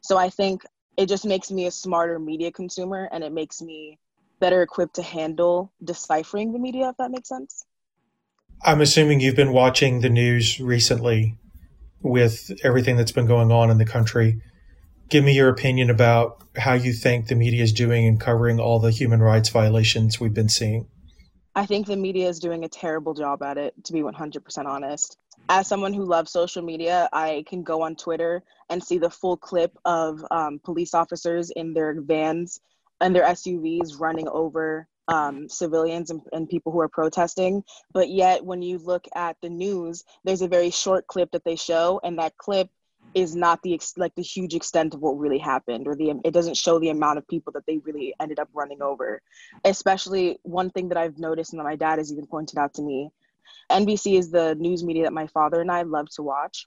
So 0.00 0.16
I 0.16 0.30
think 0.30 0.64
it 0.96 1.08
just 1.08 1.26
makes 1.26 1.50
me 1.50 1.66
a 1.66 1.70
smarter 1.70 2.18
media 2.18 2.52
consumer 2.52 3.08
and 3.10 3.24
it 3.24 3.32
makes 3.32 3.60
me 3.60 3.98
better 4.38 4.62
equipped 4.62 4.94
to 4.94 5.02
handle 5.02 5.72
deciphering 5.82 6.52
the 6.52 6.58
media, 6.58 6.90
if 6.90 6.96
that 6.98 7.10
makes 7.10 7.28
sense. 7.28 7.64
I'm 8.62 8.80
assuming 8.80 9.20
you've 9.20 9.36
been 9.36 9.52
watching 9.52 10.00
the 10.00 10.08
news 10.08 10.60
recently 10.60 11.36
with 12.02 12.50
everything 12.62 12.96
that's 12.96 13.12
been 13.12 13.26
going 13.26 13.50
on 13.50 13.70
in 13.70 13.78
the 13.78 13.84
country. 13.84 14.40
Give 15.08 15.24
me 15.24 15.34
your 15.34 15.48
opinion 15.48 15.90
about 15.90 16.42
how 16.56 16.74
you 16.74 16.92
think 16.92 17.28
the 17.28 17.34
media 17.34 17.62
is 17.62 17.72
doing 17.72 18.06
in 18.06 18.18
covering 18.18 18.58
all 18.58 18.80
the 18.80 18.90
human 18.90 19.20
rights 19.20 19.48
violations 19.48 20.18
we've 20.20 20.34
been 20.34 20.48
seeing. 20.48 20.88
I 21.54 21.64
think 21.64 21.86
the 21.86 21.96
media 21.96 22.28
is 22.28 22.38
doing 22.38 22.64
a 22.64 22.68
terrible 22.68 23.14
job 23.14 23.42
at 23.42 23.56
it, 23.56 23.72
to 23.84 23.92
be 23.92 24.00
100% 24.00 24.66
honest. 24.66 25.16
As 25.48 25.66
someone 25.66 25.94
who 25.94 26.04
loves 26.04 26.30
social 26.30 26.62
media, 26.62 27.08
I 27.12 27.44
can 27.48 27.62
go 27.62 27.82
on 27.82 27.96
Twitter 27.96 28.42
and 28.68 28.82
see 28.82 28.98
the 28.98 29.10
full 29.10 29.36
clip 29.36 29.76
of 29.84 30.24
um, 30.30 30.60
police 30.62 30.92
officers 30.92 31.50
in 31.50 31.72
their 31.72 31.98
vans 32.00 32.60
and 33.00 33.14
their 33.14 33.24
SUVs 33.24 33.98
running 33.98 34.28
over 34.28 34.88
um, 35.08 35.48
civilians 35.48 36.10
and, 36.10 36.20
and 36.32 36.48
people 36.48 36.72
who 36.72 36.80
are 36.80 36.88
protesting. 36.88 37.62
But 37.92 38.10
yet, 38.10 38.44
when 38.44 38.62
you 38.62 38.78
look 38.78 39.06
at 39.14 39.36
the 39.42 39.50
news, 39.50 40.04
there's 40.24 40.42
a 40.42 40.48
very 40.48 40.70
short 40.70 41.06
clip 41.06 41.30
that 41.32 41.44
they 41.44 41.56
show, 41.56 42.00
and 42.02 42.18
that 42.18 42.36
clip 42.36 42.68
is 43.16 43.34
not 43.34 43.62
the 43.62 43.72
ex- 43.72 43.96
like 43.96 44.14
the 44.14 44.22
huge 44.22 44.54
extent 44.54 44.92
of 44.92 45.00
what 45.00 45.18
really 45.18 45.38
happened 45.38 45.88
or 45.88 45.96
the 45.96 46.12
it 46.22 46.34
doesn't 46.34 46.56
show 46.56 46.78
the 46.78 46.90
amount 46.90 47.16
of 47.16 47.26
people 47.26 47.50
that 47.50 47.64
they 47.66 47.78
really 47.78 48.14
ended 48.20 48.38
up 48.38 48.48
running 48.52 48.82
over 48.82 49.22
especially 49.64 50.38
one 50.42 50.68
thing 50.68 50.86
that 50.88 50.98
i've 50.98 51.18
noticed 51.18 51.52
and 51.52 51.58
that 51.58 51.64
my 51.64 51.76
dad 51.76 51.96
has 51.98 52.12
even 52.12 52.26
pointed 52.26 52.58
out 52.58 52.74
to 52.74 52.82
me 52.82 53.08
nbc 53.72 54.18
is 54.18 54.30
the 54.30 54.54
news 54.56 54.84
media 54.84 55.04
that 55.04 55.14
my 55.14 55.26
father 55.28 55.62
and 55.62 55.72
i 55.72 55.80
love 55.80 56.06
to 56.10 56.22
watch 56.22 56.66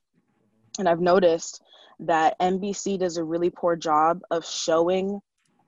and 0.80 0.90
i've 0.90 1.00
noticed 1.00 1.62
that 2.00 2.38
nbc 2.40 2.98
does 2.98 3.18
a 3.18 3.24
really 3.24 3.52
poor 3.52 3.76
job 3.76 4.20
of 4.32 4.44
showing 4.44 5.20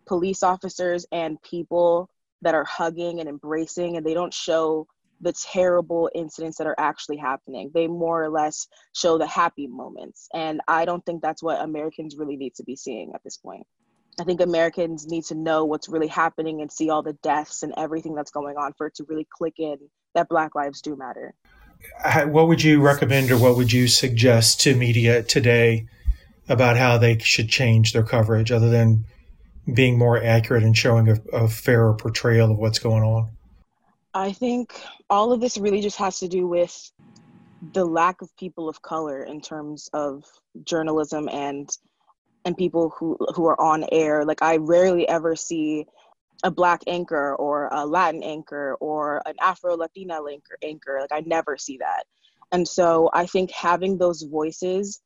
police 0.08 0.42
officers 0.42 1.06
and 1.12 1.40
people 1.44 2.10
that 2.42 2.56
are 2.56 2.66
hugging 2.66 3.20
and 3.20 3.30
embracing 3.30 3.98
and 3.98 4.06
they 4.06 4.14
don't 4.14 4.34
show 4.34 4.88
the 5.22 5.34
terrible 5.34 6.10
incidents 6.16 6.58
that 6.58 6.68
are 6.68 6.76
actually 6.78 7.18
happening. 7.18 7.70
They 7.74 7.88
more 7.88 8.24
or 8.24 8.30
less 8.30 8.68
show 8.94 9.18
the 9.18 9.28
happy 9.28 9.68
moments. 9.68 10.28
And 10.34 10.62
I 10.68 10.86
don't 10.86 11.06
think 11.06 11.22
that's 11.22 11.44
what 11.44 11.62
Americans 11.62 12.16
really 12.18 12.38
need 12.38 12.56
to 12.56 12.64
be 12.64 12.76
seeing 12.76 13.12
at 13.14 13.24
this 13.24 13.38
point. 13.38 13.68
I 14.20 14.24
think 14.24 14.42
Americans 14.42 15.08
need 15.08 15.26
to 15.26 15.36
know 15.36 15.66
what's 15.66 15.88
really 15.88 16.08
happening 16.08 16.62
and 16.62 16.72
see 16.72 16.90
all 16.90 17.02
the 17.02 17.14
deaths 17.14 17.64
and 17.64 17.74
everything 17.78 18.16
that's 18.16 18.32
going 18.32 18.58
on 18.58 18.74
for 18.74 18.88
it 18.88 18.96
to 18.96 19.06
really 19.08 19.28
click 19.32 19.56
in 19.58 19.78
that 20.16 20.28
Black 20.28 20.56
lives 20.56 20.82
do 20.82 20.96
matter. 20.96 21.34
What 22.26 22.48
would 22.48 22.64
you 22.64 22.82
recommend 22.82 23.32
or 23.32 23.38
what 23.38 23.56
would 23.56 23.72
you 23.72 23.88
suggest 23.88 24.62
to 24.62 24.76
media 24.76 25.24
today 25.24 25.88
about 26.50 26.78
how 26.78 26.98
they 26.98 27.18
should 27.20 27.50
change 27.50 27.94
their 27.94 28.04
coverage 28.04 28.52
other 28.52 28.70
than 28.70 29.06
being 29.72 29.98
more 29.98 30.22
accurate 30.22 30.64
and 30.64 30.76
showing 30.76 31.10
a, 31.10 31.18
a 31.34 31.48
fairer 31.48 31.94
portrayal 31.94 32.52
of 32.52 32.58
what's 32.58 32.80
going 32.80 33.04
on? 33.04 33.32
I 34.14 34.34
think 34.34 34.74
all 35.10 35.32
of 35.32 35.40
this 35.40 35.58
really 35.58 35.82
just 35.82 35.98
has 35.98 36.20
to 36.20 36.28
do 36.28 36.48
with 36.48 36.92
the 37.74 37.86
lack 37.86 38.22
of 38.22 38.36
people 38.38 38.68
of 38.68 38.82
color 38.82 39.24
in 39.24 39.42
terms 39.42 39.90
of 39.94 40.24
journalism 40.64 41.30
and 41.30 41.70
and 42.44 42.58
people 42.58 42.90
who 42.98 43.18
who 43.36 43.46
are 43.46 43.60
on 43.62 43.86
air. 43.92 44.26
Like 44.26 44.42
I 44.42 44.58
rarely 44.58 45.08
ever 45.08 45.36
see 45.36 45.86
a 46.44 46.52
black 46.52 46.82
anchor 46.88 47.36
or 47.36 47.70
a 47.72 47.86
Latin 47.86 48.24
anchor 48.24 48.76
or 48.80 49.22
an 49.26 49.36
Afro 49.40 49.78
Latina 49.78 50.16
anchor 50.16 50.58
anchor. 50.64 50.98
Like 51.00 51.12
I 51.12 51.24
never 51.26 51.58
see 51.58 51.78
that. 51.78 52.04
And 52.52 52.68
so 52.68 53.10
I 53.14 53.28
think 53.28 53.52
having 53.52 53.98
those 53.98 54.24
voices 54.24 55.00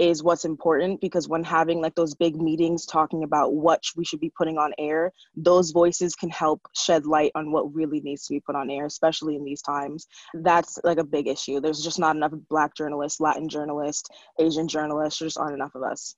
is 0.00 0.22
what's 0.22 0.46
important 0.46 0.98
because 1.00 1.28
when 1.28 1.44
having 1.44 1.82
like 1.82 1.94
those 1.94 2.14
big 2.14 2.40
meetings 2.40 2.86
talking 2.86 3.22
about 3.22 3.52
what 3.52 3.82
we 3.96 4.04
should 4.04 4.18
be 4.18 4.32
putting 4.36 4.56
on 4.56 4.72
air 4.78 5.12
those 5.36 5.72
voices 5.72 6.14
can 6.14 6.30
help 6.30 6.62
shed 6.74 7.04
light 7.04 7.30
on 7.34 7.52
what 7.52 7.72
really 7.74 8.00
needs 8.00 8.26
to 8.26 8.32
be 8.32 8.40
put 8.40 8.56
on 8.56 8.70
air 8.70 8.86
especially 8.86 9.36
in 9.36 9.44
these 9.44 9.60
times. 9.60 10.06
That's 10.32 10.78
like 10.82 10.98
a 10.98 11.04
big 11.04 11.28
issue. 11.28 11.60
There's 11.60 11.84
just 11.84 11.98
not 11.98 12.16
enough 12.16 12.32
black 12.48 12.74
journalists 12.74 13.20
latin 13.20 13.48
journalists 13.48 14.08
asian 14.38 14.68
journalists. 14.68 15.20
There 15.20 15.26
just 15.26 15.38
aren't 15.38 15.54
enough 15.54 15.74
of 15.74 15.82
us. 15.82 16.16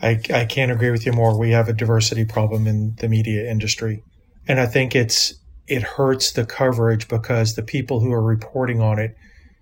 I, 0.00 0.20
I 0.32 0.44
can't 0.44 0.70
agree 0.70 0.90
with 0.90 1.04
you 1.04 1.12
more. 1.12 1.36
We 1.36 1.50
have 1.50 1.68
a 1.68 1.74
diversity 1.74 2.24
problem 2.24 2.66
in 2.68 2.94
the 2.96 3.08
media 3.08 3.50
industry. 3.50 4.04
And 4.46 4.60
i 4.60 4.66
think 4.66 4.94
it's 4.94 5.34
it 5.66 5.82
hurts 5.82 6.32
the 6.32 6.44
coverage 6.46 7.08
because 7.08 7.54
the 7.54 7.62
people 7.62 8.00
who 8.00 8.12
are 8.12 8.22
reporting 8.22 8.80
on 8.80 8.98
it 8.98 9.16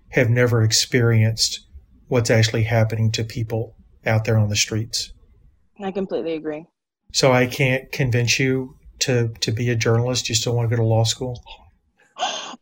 have 0.09 0.29
never 0.29 0.63
experienced 0.63 1.61
what's 2.09 2.29
actually 2.29 2.63
happening 2.63 3.11
to 3.11 3.23
people 3.23 3.75
out 4.05 4.25
there 4.25 4.37
on 4.37 4.49
the 4.49 4.55
streets. 4.55 5.13
I 5.81 5.91
completely 5.91 6.33
agree. 6.33 6.65
So 7.13 7.31
I 7.31 7.47
can't 7.47 7.91
convince 7.91 8.37
you 8.37 8.75
to 8.99 9.29
to 9.39 9.51
be 9.51 9.69
a 9.69 9.75
journalist. 9.75 10.29
You 10.29 10.35
still 10.35 10.55
want 10.55 10.69
to 10.69 10.75
go 10.75 10.81
to 10.81 10.87
law 10.87 11.03
school? 11.03 11.41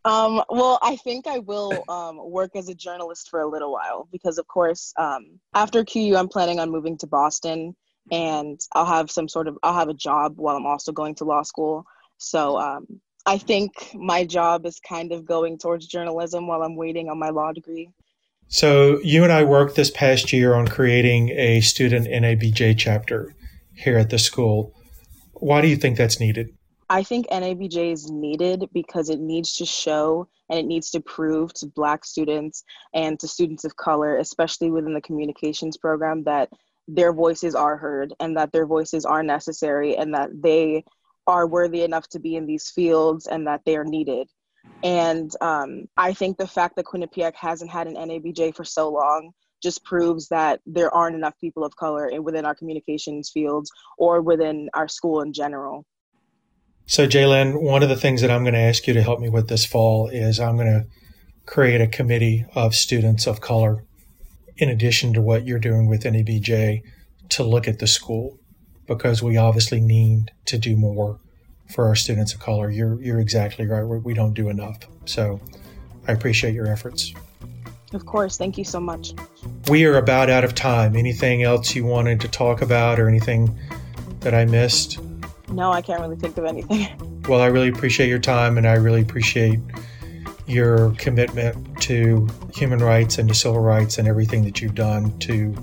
Um, 0.06 0.44
well, 0.50 0.80
I 0.82 0.96
think 0.98 1.28
I 1.28 1.40
will 1.40 1.84
um, 1.90 2.20
work 2.32 2.56
as 2.56 2.70
a 2.70 2.76
journalist 2.76 3.30
for 3.30 3.42
a 3.42 3.48
little 3.48 3.74
while 3.74 4.08
because, 4.12 4.38
of 4.38 4.48
course, 4.48 4.94
um, 4.98 5.40
after 5.54 5.84
QU, 5.84 6.16
I'm 6.16 6.30
planning 6.30 6.60
on 6.60 6.70
moving 6.70 6.98
to 7.00 7.08
Boston, 7.08 7.76
and 8.12 8.60
I'll 8.74 8.86
have 8.86 9.12
some 9.12 9.28
sort 9.28 9.48
of 9.48 9.58
I'll 9.64 9.74
have 9.74 9.90
a 9.90 9.94
job 9.94 10.38
while 10.38 10.56
I'm 10.56 10.66
also 10.66 10.92
going 10.92 11.16
to 11.16 11.26
law 11.26 11.42
school. 11.42 11.86
So 12.20 12.58
um, 12.58 13.02
I 13.26 13.38
think 13.38 13.74
my 13.94 14.24
job 14.24 14.66
is 14.66 14.80
kind 14.80 15.12
of 15.12 15.26
going 15.26 15.58
towards 15.58 15.88
journalism 15.88 16.48
while 16.48 16.64
I'm 16.64 16.76
waiting 16.76 17.10
on 17.10 17.20
my 17.20 17.30
law 17.30 17.52
degree. 17.52 17.90
So 18.50 19.00
you 19.02 19.24
and 19.24 19.32
I 19.32 19.44
worked 19.44 19.76
this 19.76 19.92
past 19.92 20.32
year 20.32 20.56
on 20.56 20.68
creating 20.68 21.30
a 21.32 21.60
student 21.62 22.08
NABJ 22.08 22.78
chapter 22.78 23.36
here 23.74 23.98
at 23.98 24.10
the 24.10 24.18
school. 24.18 24.74
Why 25.34 25.62
do 25.62 25.68
you 25.68 25.76
think 25.76 25.98
that's 25.98 26.20
needed? 26.20 26.54
I 26.90 27.04
think 27.04 27.28
NABJ 27.28 27.92
is 27.92 28.10
needed 28.10 28.70
because 28.74 29.10
it 29.10 29.20
needs 29.20 29.58
to 29.58 29.66
show 29.66 30.30
and 30.50 30.58
it 30.58 30.66
needs 30.66 30.90
to 30.92 31.02
prove 31.02 31.54
to 31.56 31.68
Black 31.68 32.06
students 32.06 32.64
and 32.94 33.20
to 33.20 33.28
students 33.28 33.66
of 33.66 33.76
color, 33.76 34.18
especially 34.18 34.72
within 34.72 34.94
the 34.94 35.02
communications 35.02 35.76
program, 35.76 36.24
that 36.24 36.50
their 36.88 37.12
voices 37.12 37.54
are 37.54 37.76
heard 37.76 38.14
and 38.22 38.38
that 38.38 38.54
their 38.54 38.66
voices 38.66 39.04
are 39.04 39.24
necessary 39.24 39.98
and 39.98 40.14
that 40.14 40.30
they 40.42 40.86
are 41.28 41.46
worthy 41.46 41.82
enough 41.82 42.08
to 42.08 42.20
be 42.20 42.38
in 42.38 42.46
these 42.46 42.70
fields 42.70 43.28
and 43.28 43.46
that 43.46 43.64
they 43.66 43.76
are 43.76 43.84
needed. 43.84 44.30
And 44.84 45.32
um, 45.42 45.86
I 45.98 46.14
think 46.14 46.38
the 46.38 46.48
fact 46.48 46.76
that 46.76 46.86
Quinnipiac 46.86 47.34
hasn't 47.36 47.72
had 47.72 47.88
an 47.88 47.96
NABJ 47.96 48.56
for 48.56 48.64
so 48.64 48.90
long 48.90 49.32
just 49.62 49.84
proves 49.84 50.28
that 50.28 50.62
there 50.66 50.94
aren't 50.94 51.16
enough 51.16 51.34
people 51.42 51.64
of 51.64 51.76
color 51.76 52.08
in, 52.08 52.24
within 52.24 52.46
our 52.46 52.54
communications 52.54 53.30
fields 53.34 53.72
or 53.98 54.22
within 54.22 54.70
our 54.74 54.88
school 54.88 55.22
in 55.22 55.34
general. 55.34 55.86
So, 56.86 57.08
Jalen, 57.08 57.62
one 57.62 57.84
of 57.84 57.90
the 57.90 57.96
things 57.96 58.22
that 58.22 58.32
I'm 58.32 58.44
going 58.44 58.54
to 58.54 58.60
ask 58.60 58.88
you 58.88 58.94
to 58.94 59.04
help 59.04 59.20
me 59.20 59.30
with 59.30 59.50
this 59.50 59.66
fall 59.66 60.08
is 60.10 60.40
I'm 60.40 60.56
going 60.56 60.68
to 60.68 60.86
create 61.46 61.82
a 61.82 61.88
committee 61.88 62.46
of 62.56 62.76
students 62.76 63.28
of 63.28 63.42
color, 63.42 63.84
in 64.58 64.70
addition 64.70 65.14
to 65.14 65.22
what 65.22 65.46
you're 65.46 65.60
doing 65.60 65.88
with 65.88 66.04
NABJ, 66.04 66.82
to 67.30 67.44
look 67.44 67.68
at 67.68 67.80
the 67.80 67.88
school 67.88 68.40
because 68.88 69.22
we 69.22 69.36
obviously 69.36 69.82
need 69.82 70.32
to 70.46 70.58
do 70.58 70.78
more 70.78 71.20
for 71.70 71.86
our 71.86 71.96
students 71.96 72.34
of 72.34 72.40
color. 72.40 72.70
You're 72.70 73.02
you're 73.02 73.20
exactly 73.20 73.66
right. 73.66 73.84
We're, 73.84 74.00
do 74.00 74.14
not 74.14 74.34
do 74.34 74.50
enough. 74.50 74.80
So 75.06 75.40
I 76.08 76.12
appreciate 76.12 76.54
your 76.54 76.68
efforts. 76.68 77.14
Of 77.94 78.06
course. 78.06 78.38
Thank 78.38 78.58
you 78.58 78.64
so 78.64 78.80
much. 78.80 79.14
We 79.70 79.86
are 79.86 79.98
about 79.98 80.30
out 80.30 80.44
of 80.44 80.56
time. 80.56 80.96
Anything 80.96 81.44
else 81.44 81.74
you 81.76 81.86
wanted 81.86 82.20
to 82.22 82.28
talk 82.28 82.62
about 82.62 83.00
or 83.00 83.08
anything 83.08 83.58
that 84.20 84.34
I 84.34 84.46
missed? 84.46 85.00
No, 85.50 85.72
I 85.72 85.82
can't 85.82 86.02
really 86.02 86.18
think 86.18 86.38
of 86.38 86.46
anything. 86.46 86.88
Well, 87.28 87.42
I 87.42 87.48
really 87.48 87.68
appreciate 87.68 88.08
your 88.08 88.20
time 88.20 88.58
and 88.58 88.66
I 88.66 88.76
really 88.76 89.02
appreciate 89.02 89.60
your 90.46 90.92
commitment 90.92 91.82
to 91.82 92.26
human 92.54 92.80
rights 92.80 93.18
and 93.18 93.28
to 93.28 93.36
civil 93.36 93.60
rights 93.60 93.98
and 93.98 94.08
everything 94.08 94.46
that 94.46 94.62
you've 94.62 94.76
done 94.76 95.20
to 95.20 95.54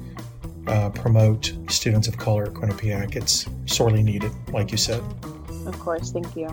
uh, 0.66 0.90
promote 0.90 1.54
students 1.68 2.06
of 2.06 2.18
color 2.18 2.44
at 2.44 2.52
Quinnipiac. 2.52 3.16
It's 3.16 3.46
sorely 3.64 4.02
needed, 4.02 4.30
like 4.52 4.72
you 4.72 4.76
said. 4.76 5.02
Of 5.66 5.78
course, 5.80 6.12
thank 6.12 6.36
you. 6.36 6.48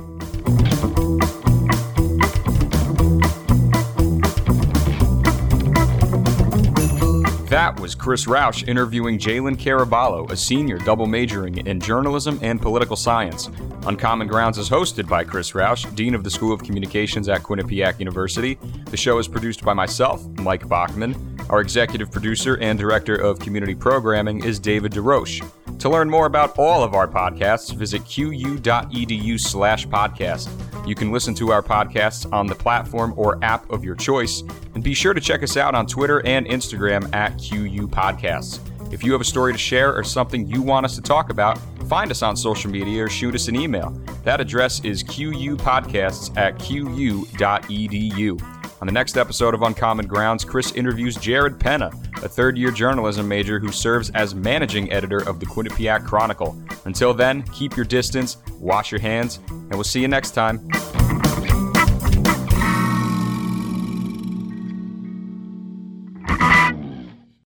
That 7.51 7.77
was 7.81 7.95
Chris 7.95 8.27
Roush 8.27 8.65
interviewing 8.65 9.19
Jalen 9.19 9.57
Caraballo, 9.57 10.31
a 10.31 10.37
senior 10.37 10.77
double 10.77 11.05
majoring 11.05 11.67
in 11.67 11.81
journalism 11.81 12.39
and 12.41 12.61
political 12.61 12.95
science. 12.95 13.49
Uncommon 13.85 14.29
Grounds 14.29 14.57
is 14.57 14.69
hosted 14.69 15.09
by 15.09 15.25
Chris 15.25 15.51
Roush, 15.51 15.93
Dean 15.93 16.15
of 16.15 16.23
the 16.23 16.29
School 16.29 16.53
of 16.53 16.63
Communications 16.63 17.27
at 17.27 17.43
Quinnipiac 17.43 17.99
University. 17.99 18.57
The 18.85 18.95
show 18.95 19.17
is 19.17 19.27
produced 19.27 19.65
by 19.65 19.73
myself, 19.73 20.25
Mike 20.39 20.69
Bachman. 20.69 21.13
Our 21.49 21.59
executive 21.59 22.09
producer 22.09 22.57
and 22.61 22.79
director 22.79 23.15
of 23.15 23.39
community 23.39 23.75
programming 23.75 24.45
is 24.45 24.57
David 24.57 24.93
DeRoche. 24.93 25.43
To 25.81 25.89
learn 25.89 26.11
more 26.11 26.27
about 26.27 26.59
all 26.59 26.83
of 26.83 26.93
our 26.93 27.07
podcasts, 27.07 27.73
visit 27.73 28.05
qu.edu 28.05 29.39
slash 29.39 29.87
podcast. 29.87 30.47
You 30.87 30.93
can 30.93 31.11
listen 31.11 31.33
to 31.33 31.51
our 31.51 31.63
podcasts 31.63 32.31
on 32.31 32.45
the 32.45 32.53
platform 32.53 33.15
or 33.17 33.43
app 33.43 33.67
of 33.71 33.83
your 33.83 33.95
choice, 33.95 34.43
and 34.75 34.83
be 34.83 34.93
sure 34.93 35.15
to 35.15 35.19
check 35.19 35.41
us 35.41 35.57
out 35.57 35.73
on 35.73 35.87
Twitter 35.87 36.23
and 36.23 36.45
Instagram 36.45 37.11
at 37.15 37.31
QU 37.39 37.87
Podcasts. 37.87 38.59
If 38.93 39.03
you 39.03 39.11
have 39.11 39.21
a 39.21 39.25
story 39.25 39.53
to 39.53 39.57
share 39.57 39.91
or 39.91 40.03
something 40.03 40.45
you 40.45 40.61
want 40.61 40.85
us 40.85 40.93
to 40.97 41.01
talk 41.01 41.31
about, 41.31 41.57
find 41.89 42.11
us 42.11 42.21
on 42.21 42.37
social 42.37 42.69
media 42.69 43.05
or 43.05 43.09
shoot 43.09 43.33
us 43.33 43.47
an 43.47 43.55
email. 43.55 43.89
That 44.23 44.39
address 44.39 44.85
is 44.85 45.03
qupodcasts 45.03 46.37
at 46.37 46.59
qu.edu. 46.59 48.39
On 48.81 48.85
the 48.85 48.93
next 48.93 49.17
episode 49.17 49.55
of 49.55 49.63
Uncommon 49.63 50.05
Grounds, 50.05 50.45
Chris 50.45 50.73
interviews 50.73 51.15
Jared 51.15 51.59
Penna, 51.59 51.89
a 52.23 52.29
third 52.29 52.57
year 52.57 52.71
journalism 52.71 53.27
major 53.27 53.59
who 53.59 53.71
serves 53.71 54.09
as 54.11 54.35
managing 54.35 54.91
editor 54.91 55.19
of 55.27 55.39
the 55.39 55.45
Quinnipiac 55.45 56.05
Chronicle. 56.05 56.61
Until 56.85 57.13
then, 57.13 57.43
keep 57.53 57.75
your 57.75 57.85
distance, 57.85 58.37
wash 58.59 58.91
your 58.91 59.01
hands, 59.01 59.39
and 59.49 59.71
we'll 59.71 59.83
see 59.83 60.01
you 60.01 60.07
next 60.07 60.31
time. 60.31 60.67